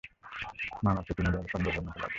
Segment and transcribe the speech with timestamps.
[0.81, 2.09] মামার প্রতি মাঝে মাঝে সন্দেহ জন্মিতে লাগিল।